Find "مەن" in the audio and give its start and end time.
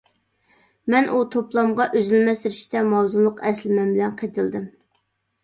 0.93-1.09